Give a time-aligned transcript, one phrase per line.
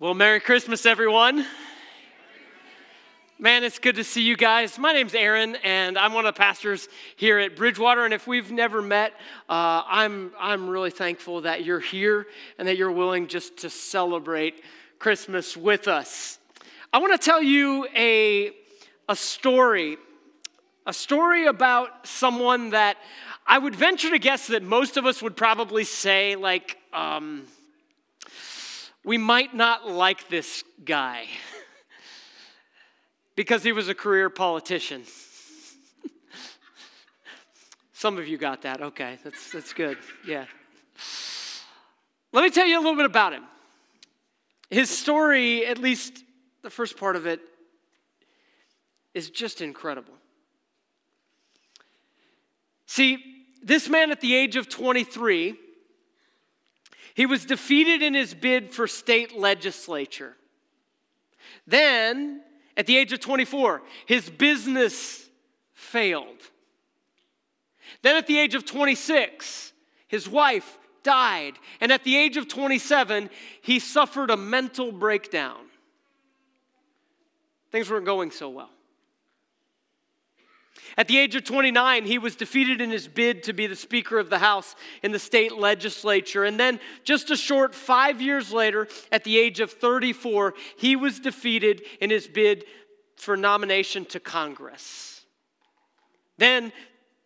[0.00, 1.44] Well, Merry Christmas, everyone.
[3.36, 4.78] Man, it's good to see you guys.
[4.78, 8.04] My name's Aaron, and I'm one of the pastors here at Bridgewater.
[8.04, 9.12] And if we've never met,
[9.48, 14.62] uh, I'm, I'm really thankful that you're here and that you're willing just to celebrate
[15.00, 16.38] Christmas with us.
[16.92, 18.52] I want to tell you a,
[19.08, 19.96] a story,
[20.86, 22.98] a story about someone that
[23.48, 27.46] I would venture to guess that most of us would probably say, like, um,
[29.08, 31.24] we might not like this guy
[33.36, 35.02] because he was a career politician.
[37.94, 38.82] Some of you got that.
[38.82, 39.96] Okay, that's, that's good.
[40.26, 40.44] Yeah.
[42.34, 43.44] Let me tell you a little bit about him.
[44.68, 46.22] His story, at least
[46.60, 47.40] the first part of it,
[49.14, 50.12] is just incredible.
[52.84, 55.56] See, this man at the age of 23,
[57.18, 60.36] he was defeated in his bid for state legislature.
[61.66, 62.42] Then,
[62.76, 65.28] at the age of 24, his business
[65.74, 66.38] failed.
[68.02, 69.72] Then, at the age of 26,
[70.06, 71.54] his wife died.
[71.80, 73.30] And at the age of 27,
[73.62, 75.58] he suffered a mental breakdown.
[77.72, 78.70] Things weren't going so well.
[80.96, 84.18] At the age of 29, he was defeated in his bid to be the Speaker
[84.18, 86.44] of the House in the state legislature.
[86.44, 91.20] And then, just a short five years later, at the age of 34, he was
[91.20, 92.64] defeated in his bid
[93.16, 95.24] for nomination to Congress.
[96.36, 96.72] Then,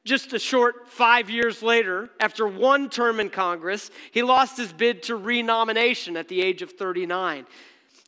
[0.05, 5.05] just a short five years later, after one term in Congress, he lost his bid
[5.05, 7.47] to renomination at the age of 39.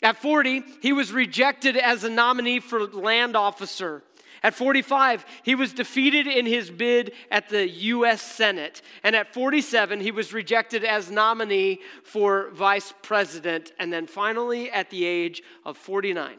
[0.02, 4.02] At 40, he was rejected as a nominee for land officer
[4.44, 8.20] at 45, he was defeated in his bid at the U.S.
[8.20, 8.82] Senate.
[9.02, 13.72] And at 47, he was rejected as nominee for vice president.
[13.78, 16.36] And then finally, at the age of 49,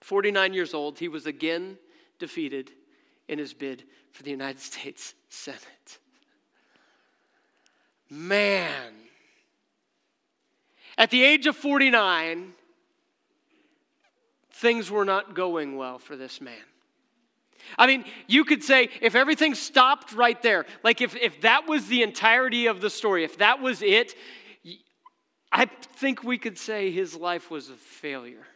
[0.00, 1.76] 49 years old, he was again
[2.18, 2.72] defeated
[3.28, 5.98] in his bid for the United States Senate.
[8.08, 8.94] Man.
[10.96, 12.54] At the age of 49,
[14.56, 16.54] things were not going well for this man.
[17.76, 21.86] I mean, you could say if everything stopped right there, like if, if that was
[21.88, 24.14] the entirety of the story, if that was it,
[25.50, 28.46] I think we could say his life was a failure.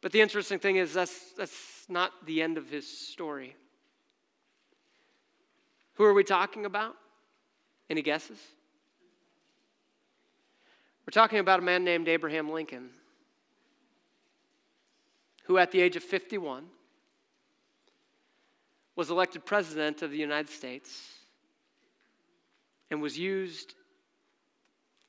[0.00, 3.54] But the interesting thing is, that's, that's not the end of his story.
[5.94, 6.94] Who are we talking about?
[7.88, 8.38] Any guesses?
[11.06, 12.90] We're talking about a man named Abraham Lincoln,
[15.44, 16.64] who at the age of 51
[18.94, 21.18] was elected president of the United States
[22.90, 23.74] and was used,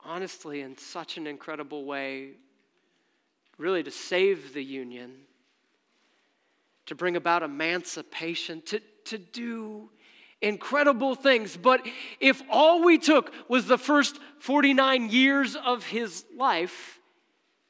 [0.04, 2.32] honestly, in such an incredible way,
[3.60, 5.12] really to save the Union,
[6.88, 9.92] to bring about emancipation, to, to do
[10.44, 11.58] incredible things.
[11.58, 11.88] But
[12.20, 17.00] if all we took was the first 49 years of his life,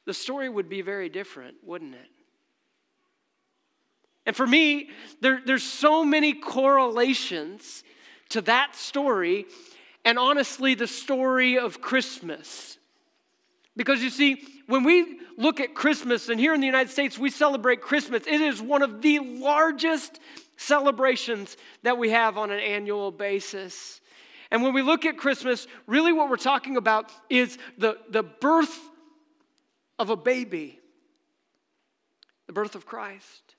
[0.06, 2.10] the story would be very different, wouldn't it?
[4.26, 4.90] And for me,
[5.22, 7.84] there, there's so many correlations
[8.30, 9.46] to that story,
[10.04, 12.78] and honestly, the story of Christmas.
[13.76, 17.30] Because you see, when we look at Christmas, and here in the United States, we
[17.30, 20.20] celebrate Christmas, it is one of the largest
[20.58, 24.02] celebrations that we have on an annual basis.
[24.52, 28.80] And when we look at Christmas, really what we're talking about is the, the birth
[30.00, 30.80] of a baby,
[32.48, 33.56] the birth of Christ.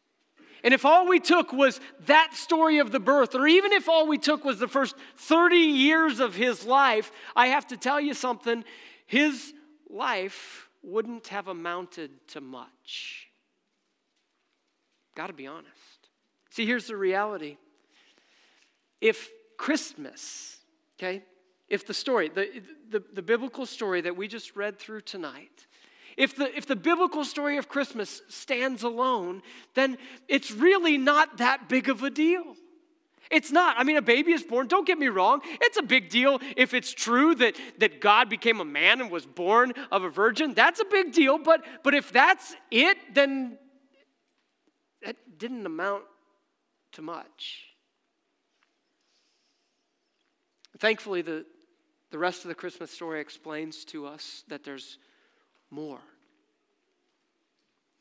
[0.63, 4.07] And if all we took was that story of the birth, or even if all
[4.07, 8.15] we took was the first 30 years of his life, I have to tell you
[8.15, 8.65] something,
[9.07, 9.53] his
[9.91, 13.29] life wouldn't have amounted to much.
[15.15, 15.71] Got to be honest.
[16.55, 17.57] See, here's the reality.
[19.01, 20.59] If Christmas,
[20.97, 21.25] okay,
[21.69, 25.67] if the story, the, the, the, biblical story that we just read through tonight,
[26.17, 29.43] if the, if the biblical story of Christmas stands alone,
[29.75, 32.55] then it's really not that big of a deal.
[33.33, 33.75] It's not.
[33.77, 34.69] I mean, a baby is born.
[34.69, 35.41] Don't get me wrong.
[35.61, 39.27] It's a big deal if it's true that, that God became a man and was
[39.27, 40.55] born of a virgin.
[40.55, 41.37] That's a big deal.
[41.37, 43.59] But, but if that's it, then
[45.03, 46.05] that didn't amount
[46.95, 47.75] to much.
[50.79, 51.45] Thankfully, the,
[52.11, 54.99] the rest of the Christmas story explains to us that there's
[55.71, 56.01] more.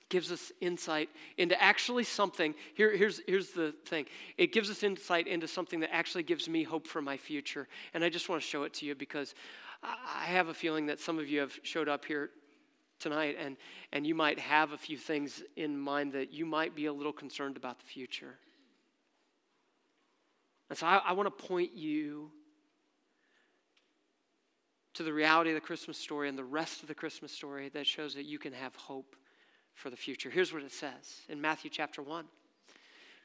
[0.02, 2.56] It gives us insight into actually something.
[2.74, 4.06] Here, here's, here's the thing
[4.38, 7.68] it gives us insight into something that actually gives me hope for my future.
[7.94, 9.36] And I just want to show it to you because
[9.84, 12.32] I have a feeling that some of you have showed up here
[13.00, 13.58] tonight and,
[13.92, 17.14] and you might have a few things in mind that you might be a little
[17.14, 18.36] concerned about the future.
[20.74, 22.32] And so I, I want to point you
[24.96, 27.86] to the reality of the Christmas story and the rest of the Christmas story that
[27.86, 29.16] shows that you can have hope
[29.76, 30.32] for the future.
[30.32, 32.26] Here's what it says in Matthew chapter 1.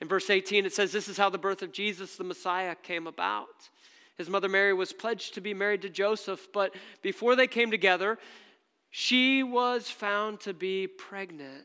[0.03, 3.06] In verse 18, it says, This is how the birth of Jesus, the Messiah, came
[3.06, 3.71] about.
[4.19, 8.19] His mother Mary was pledged to be married to Joseph, but before they came together,
[8.91, 11.65] she was found to be pregnant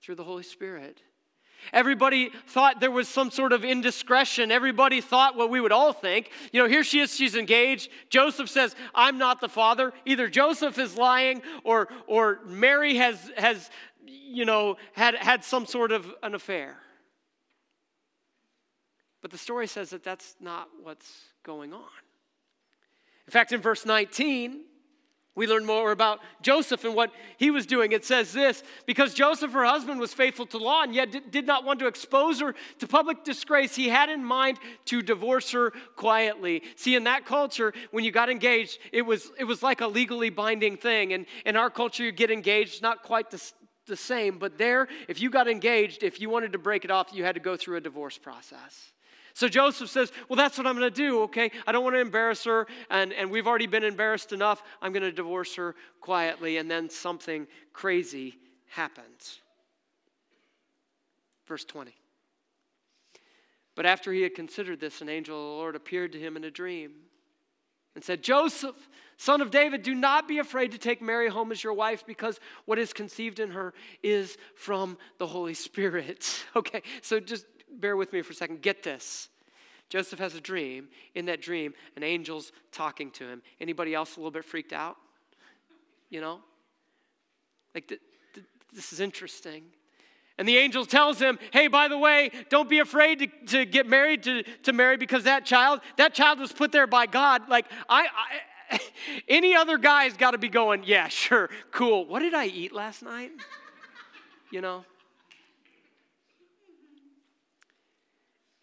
[0.00, 1.02] through the Holy Spirit.
[1.72, 4.50] Everybody thought there was some sort of indiscretion.
[4.50, 6.30] Everybody thought what we would all think.
[6.52, 7.90] You know, here she is, she's engaged.
[8.10, 9.92] Joseph says, I'm not the father.
[10.04, 13.70] Either Joseph is lying or, or Mary has, has,
[14.06, 16.76] you know, had, had some sort of an affair.
[19.22, 21.10] But the story says that that's not what's
[21.42, 21.80] going on.
[23.26, 24.60] In fact, in verse 19,
[25.36, 27.90] we learn more about Joseph and what he was doing.
[27.90, 31.64] It says this because Joseph, her husband, was faithful to law and yet did not
[31.64, 36.62] want to expose her to public disgrace, he had in mind to divorce her quietly.
[36.76, 40.30] See, in that culture, when you got engaged, it was, it was like a legally
[40.30, 41.12] binding thing.
[41.12, 43.42] And in our culture, you get engaged, not quite the,
[43.86, 47.08] the same, but there, if you got engaged, if you wanted to break it off,
[47.12, 48.93] you had to go through a divorce process.
[49.34, 51.50] So Joseph says, Well, that's what I'm going to do, okay?
[51.66, 54.62] I don't want to embarrass her, and, and we've already been embarrassed enough.
[54.80, 58.38] I'm going to divorce her quietly, and then something crazy
[58.68, 59.40] happens.
[61.46, 61.92] Verse 20.
[63.74, 66.44] But after he had considered this, an angel of the Lord appeared to him in
[66.44, 66.92] a dream
[67.96, 68.76] and said, Joseph,
[69.16, 72.38] son of David, do not be afraid to take Mary home as your wife because
[72.66, 76.44] what is conceived in her is from the Holy Spirit.
[76.56, 77.46] Okay, so just
[77.80, 78.62] bear with me for a second.
[78.62, 79.28] Get this.
[79.88, 80.88] Joseph has a dream.
[81.14, 83.42] In that dream, an angel's talking to him.
[83.60, 84.96] Anybody else a little bit freaked out?
[86.10, 86.40] You know?
[87.74, 88.00] Like, th-
[88.34, 89.64] th- this is interesting.
[90.36, 93.86] And the angel tells him, hey, by the way, don't be afraid to, to get
[93.86, 97.48] married to, to Mary because that child, that child was put there by God.
[97.48, 98.06] Like, I,
[98.70, 98.80] I
[99.28, 102.06] any other guy's got to be going, yeah, sure, cool.
[102.06, 103.30] What did I eat last night?
[104.50, 104.84] You know?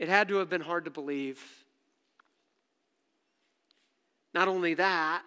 [0.02, 1.40] It had to have been hard to believe.
[4.34, 5.22] Not only that,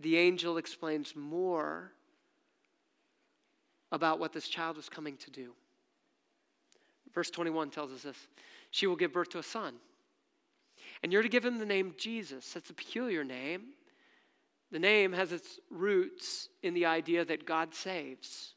[0.00, 1.90] the angel explains more
[3.90, 5.54] about what this child was coming to do.
[7.12, 8.28] Verse 21 tells us this
[8.70, 9.74] She will give birth to a son,
[11.02, 12.52] and you're to give him the name Jesus.
[12.52, 13.70] That's a peculiar name.
[14.70, 18.53] The name has its roots in the idea that God saves.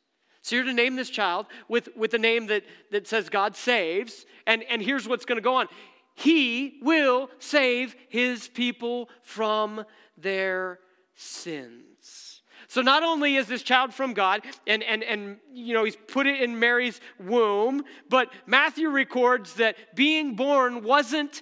[0.47, 4.25] So you're to name this child with, with the name that, that says God saves.
[4.45, 5.67] And, and here's what's going to go on
[6.15, 9.83] He will save his people from
[10.17, 10.79] their
[11.15, 12.43] sins.
[12.69, 16.27] So not only is this child from God, and, and, and you know, he's put
[16.27, 21.41] it in Mary's womb, but Matthew records that being born wasn't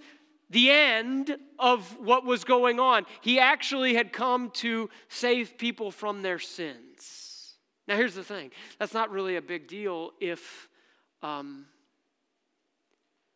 [0.49, 3.05] the end of what was going on.
[3.21, 7.14] He actually had come to save people from their sins.
[7.87, 10.69] Now, here's the thing that's not really a big deal if,
[11.21, 11.65] um,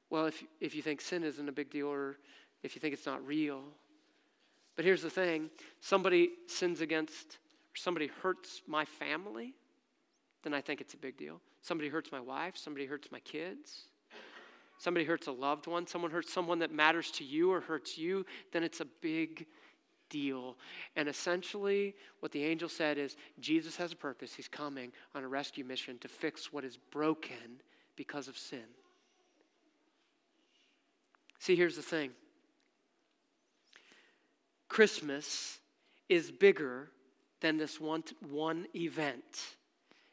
[0.09, 2.17] well, if, if you think sin isn't a big deal or
[2.63, 3.61] if you think it's not real.
[4.75, 5.49] But here's the thing
[5.81, 9.53] somebody sins against, or somebody hurts my family,
[10.43, 11.41] then I think it's a big deal.
[11.61, 13.89] Somebody hurts my wife, somebody hurts my kids,
[14.77, 18.25] somebody hurts a loved one, someone hurts someone that matters to you or hurts you,
[18.53, 19.45] then it's a big
[20.09, 20.57] deal.
[20.95, 24.33] And essentially, what the angel said is Jesus has a purpose.
[24.33, 27.61] He's coming on a rescue mission to fix what is broken
[27.95, 28.65] because of sin.
[31.39, 32.11] See, here's the thing
[34.67, 35.59] Christmas
[36.09, 36.89] is bigger
[37.41, 39.55] than this one, one event.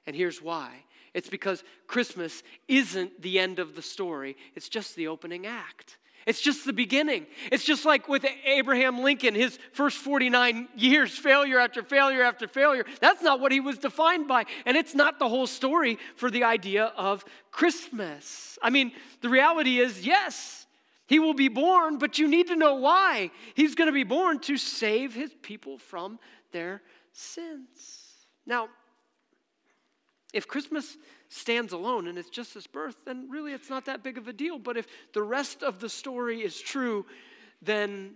[0.07, 0.85] And here's why
[1.15, 5.99] it's because Christmas isn't the end of the story, it's just the opening act.
[6.27, 7.27] It's just the beginning.
[7.53, 12.85] It's just like with Abraham Lincoln, his first 49 years, failure after failure after failure.
[13.01, 14.45] That's not what he was defined by.
[14.65, 18.59] And it's not the whole story for the idea of Christmas.
[18.61, 18.91] I mean,
[19.21, 20.67] the reality is yes,
[21.07, 23.31] he will be born, but you need to know why.
[23.55, 26.19] He's going to be born to save his people from
[26.51, 28.27] their sins.
[28.45, 28.69] Now,
[30.33, 30.97] if Christmas
[31.29, 34.33] stands alone and it's just his birth, then really it's not that big of a
[34.33, 34.59] deal.
[34.59, 37.07] But if the rest of the story is true,
[37.63, 38.15] then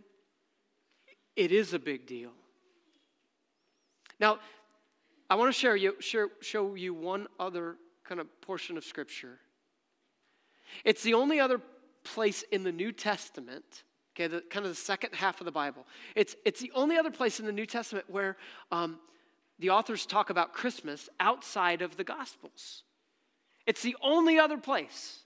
[1.36, 2.32] it is a big deal.
[4.18, 4.38] Now,
[5.28, 9.38] I want to share you, share, show you one other kind of portion of Scripture.
[10.84, 11.60] It's the only other
[12.04, 15.86] place in the New Testament, okay, the, kind of the second half of the Bible.
[16.14, 18.36] It's, it's the only other place in the New Testament where
[18.72, 18.98] um,
[19.58, 22.82] the authors talk about Christmas outside of the Gospels.
[23.70, 25.20] It's the only other place.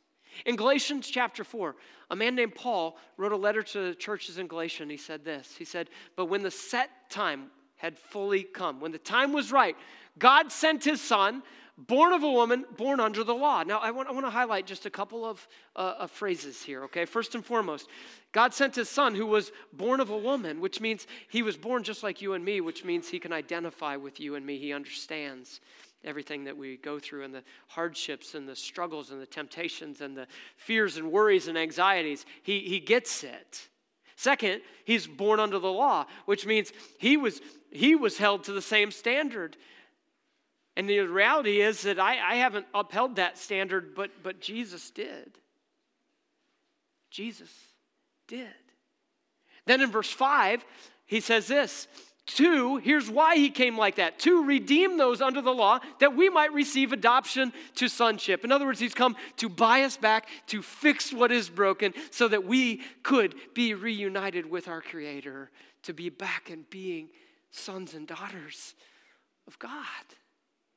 [0.45, 1.77] In Galatians chapter 4,
[2.11, 5.25] a man named Paul wrote a letter to the churches in Galatia, and he said
[5.25, 5.55] this.
[5.57, 7.47] He said, But when the set time
[7.77, 9.75] had fully come, when the time was right,
[10.19, 11.43] God sent his son
[11.79, 13.63] born of a woman, born under the law.
[13.63, 16.85] Now, I want, I want to highlight just a couple of, uh, of phrases here,
[16.85, 17.07] okay?
[17.07, 17.89] First and foremost,
[18.33, 21.83] God sent his son who was born of a woman, which means he was born
[21.83, 24.59] just like you and me, which means he can identify with you and me.
[24.59, 25.61] He understands
[26.05, 30.17] everything that we go through and the hardships and the struggles and the temptations and
[30.17, 32.27] the fears and worries and anxieties.
[32.43, 33.69] He, he gets it.
[34.17, 38.63] Second, he's born under the law, which means he was, he was held to the
[38.63, 39.57] same standard
[40.77, 45.39] and the reality is that I, I haven't upheld that standard, but, but Jesus did.
[47.11, 47.51] Jesus
[48.27, 48.49] did.
[49.67, 50.65] Then in verse 5,
[51.07, 51.87] he says this
[52.27, 54.19] Two, here's why he came like that.
[54.21, 58.45] To redeem those under the law that we might receive adoption to sonship.
[58.45, 62.27] In other words, he's come to buy us back, to fix what is broken, so
[62.29, 65.51] that we could be reunited with our Creator,
[65.83, 67.11] to be back and being
[67.51, 68.75] sons and daughters
[69.47, 69.83] of God.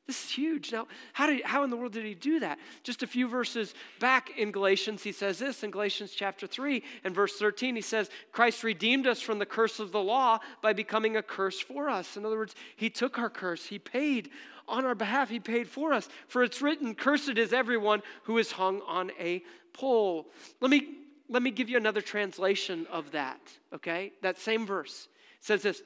[0.08, 0.72] This is huge.
[0.72, 2.60] Now, how, did, how in the world did he do that?
[2.82, 7.14] Just a few verses back in Galatians, he says this in Galatians chapter 3 and
[7.14, 7.76] verse 13.
[7.76, 11.60] He says, Christ redeemed us from the curse of the law by becoming a curse
[11.60, 12.16] for us.
[12.16, 14.30] In other words, he took our curse, he paid
[14.70, 16.08] on our behalf, he paid for us.
[16.30, 20.28] For it's written, Cursed is everyone who is hung on a pole.
[20.62, 20.96] Let me,
[21.28, 23.42] let me give you another translation of that,
[23.74, 24.14] okay?
[24.22, 25.10] That same verse
[25.40, 25.82] it says this.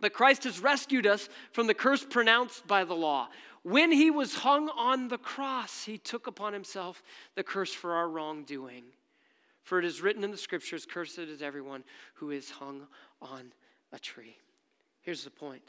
[0.00, 3.28] But Christ has rescued us from the curse pronounced by the law.
[3.62, 7.02] When he was hung on the cross, he took upon himself
[7.34, 8.84] the curse for our wrongdoing.
[9.62, 12.86] For it is written in the scriptures, Cursed is everyone who is hung
[13.20, 13.52] on
[13.92, 14.36] a tree.
[15.02, 15.62] Here's the point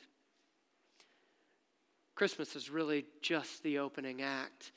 [2.15, 4.71] Christmas is really just the opening act.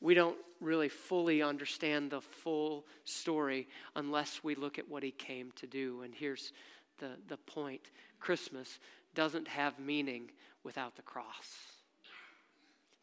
[0.00, 5.50] We don't really fully understand the full story unless we look at what he came
[5.56, 6.02] to do.
[6.02, 6.52] And here's
[6.98, 7.82] the, the point
[8.20, 8.78] Christmas
[9.14, 10.30] doesn't have meaning
[10.64, 11.24] without the cross.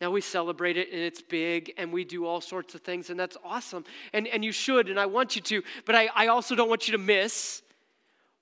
[0.02, 3.20] Now we celebrate it and it's big and we do all sorts of things and
[3.20, 3.86] that's awesome.
[4.14, 6.88] And, and you should and I want you to, but I, I also don't want
[6.88, 7.62] you to miss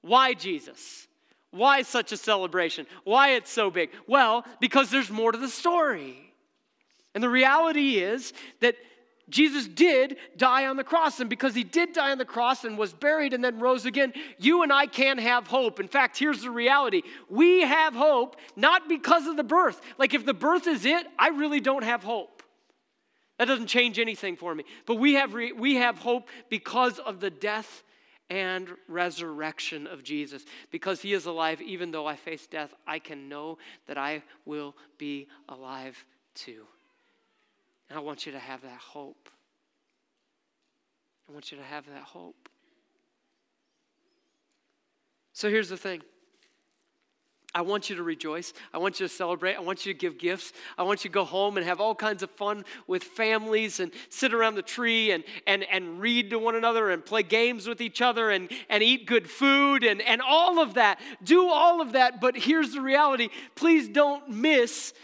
[0.01, 1.07] why Jesus?
[1.51, 2.88] Why such a celebration?
[3.03, 3.91] Why it's so big?
[4.07, 6.33] Well, because there's more to the story.
[7.13, 8.75] And the reality is that
[9.30, 11.20] Jesus did die on the cross.
[11.20, 14.13] And because he did die on the cross and was buried and then rose again,
[14.38, 15.80] you and I can have hope.
[15.80, 19.82] In fact, here's the reality we have hope not because of the birth.
[19.98, 22.44] Like, if the birth is it, I really don't have hope.
[23.39, 24.63] That doesn't change anything for me.
[24.86, 27.84] But we have, re- we have hope because of the death
[28.30, 30.46] and resurrection of Jesus.
[30.72, 34.75] Because he is alive, even though I face death, I can know that I will
[34.98, 36.03] be alive
[36.36, 36.65] too.
[37.94, 39.30] And I want you to have that hope.
[41.30, 42.50] I want you to have that hope.
[45.34, 46.02] So here's the thing.
[47.54, 48.52] I want you to rejoice.
[48.74, 49.54] I want you to celebrate.
[49.54, 50.54] I want you to give gifts.
[50.76, 53.92] I want you to go home and have all kinds of fun with families and
[54.10, 57.80] sit around the tree and, and, and read to one another and play games with
[57.80, 61.00] each other and, and eat good food and, and all of that.
[61.24, 62.20] Do all of that.
[62.20, 64.96] But here's the reality please don't miss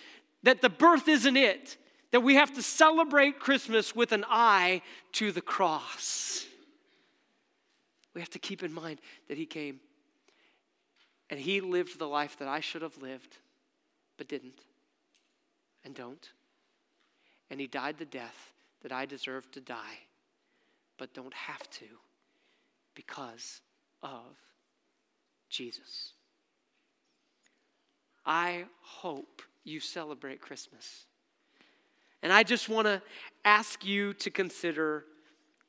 [0.41, 1.77] that the birth isn't it
[2.11, 4.81] that we have to celebrate Christmas with an eye
[5.13, 6.45] to the cross.
[8.13, 9.79] We have to keep in mind that He came
[11.29, 13.37] and He lived the life that I should have lived,
[14.17, 14.61] but didn't
[15.85, 16.29] and don't.
[17.51, 19.99] And He died the death that I deserve to die,
[20.97, 21.85] but don't have to
[22.95, 23.61] because
[24.01, 24.35] of
[25.49, 26.13] Jesus.
[28.25, 31.05] I hope you celebrate Christmas
[32.21, 33.01] and I just want to
[33.45, 35.05] ask you to consider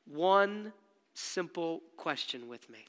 [0.05, 0.73] one
[1.13, 2.85] simple question with me.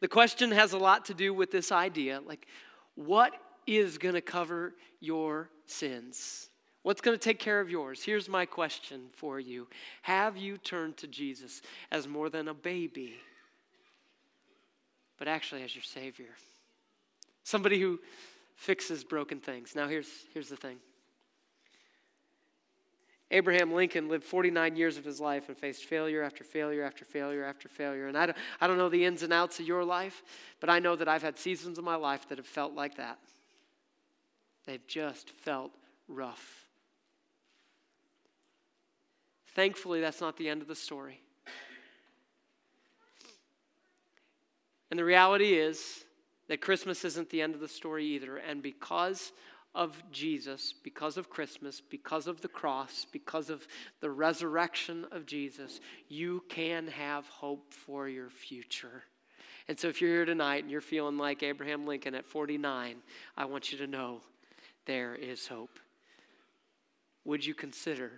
[0.00, 2.46] The question has a lot to do with this idea like,
[2.94, 3.32] what
[3.66, 6.50] is going to cover your sins?
[6.82, 8.02] What's going to take care of yours?
[8.02, 9.68] Here's my question for you
[10.02, 13.14] Have you turned to Jesus as more than a baby,
[15.18, 16.30] but actually as your Savior?
[17.44, 17.98] Somebody who
[18.56, 19.74] fixes broken things.
[19.74, 20.78] Now, here's, here's the thing
[23.32, 27.44] Abraham Lincoln lived 49 years of his life and faced failure after failure after failure
[27.44, 28.08] after failure.
[28.08, 30.22] And I don't, I don't know the ins and outs of your life,
[30.58, 33.18] but I know that I've had seasons of my life that have felt like that.
[34.66, 35.70] They've just felt
[36.08, 36.66] rough.
[39.54, 41.20] Thankfully, that's not the end of the story.
[44.90, 46.04] And the reality is
[46.48, 48.38] that Christmas isn't the end of the story either.
[48.38, 49.30] And because
[49.74, 53.66] of Jesus, because of Christmas, because of the cross, because of
[54.00, 59.04] the resurrection of Jesus, you can have hope for your future.
[59.68, 62.96] And so, if you're here tonight and you're feeling like Abraham Lincoln at 49,
[63.36, 64.20] I want you to know
[64.86, 65.78] there is hope.
[67.24, 68.10] Would you consider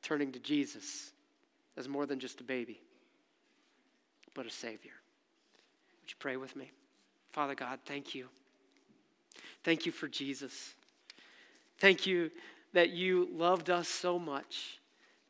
[0.00, 1.12] turning to Jesus
[1.76, 2.80] as more than just a baby,
[4.32, 4.92] but a Savior?
[6.00, 6.70] Would you pray with me?
[7.30, 8.28] Father God, thank you.
[9.64, 10.74] Thank you for Jesus.
[11.78, 12.30] Thank you
[12.72, 14.78] that you loved us so much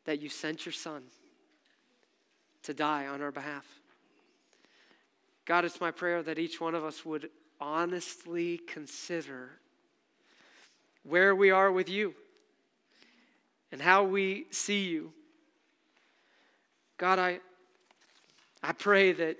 [0.05, 1.03] that you sent your Son
[2.63, 3.65] to die on our behalf.
[5.45, 9.51] God, it's my prayer that each one of us would honestly consider
[11.03, 12.13] where we are with you
[13.71, 15.11] and how we see you.
[16.97, 17.39] God, I,
[18.61, 19.37] I pray that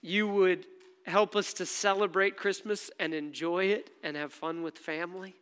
[0.00, 0.64] you would
[1.08, 5.34] help us to celebrate Christmas and enjoy it and have fun with family.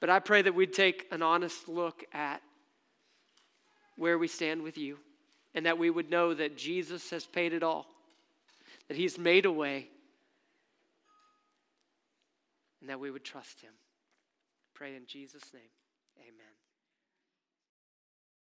[0.00, 2.42] But I pray that we'd take an honest look at
[3.96, 4.98] where we stand with you
[5.54, 7.86] and that we would know that Jesus has paid it all
[8.88, 9.88] that He's made a way,
[12.80, 13.72] and that we would trust Him.
[14.74, 15.62] Pray in Jesus' name.
[16.18, 16.61] Amen.